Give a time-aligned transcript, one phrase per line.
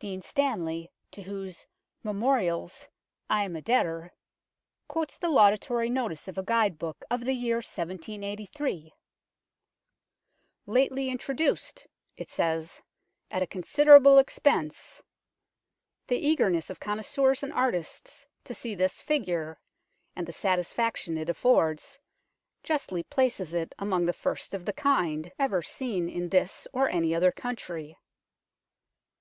[0.00, 1.64] Dean Stanley, to whose
[2.02, 2.88] Memorials
[3.30, 4.12] I am a debtor,
[4.88, 8.92] quotes the laudatory notice of a guide book of the year 1783."
[10.66, 11.86] Lately intro duced
[12.16, 12.82] (it says)
[13.30, 15.00] at a considerable expense.
[16.08, 19.60] The eagerness of connoisseurs and artists to see this figure,
[20.16, 22.00] and the satisfaction it affords,
[22.64, 27.14] justly places it among the first of the kind ever seen in this or any
[27.14, 27.96] other country."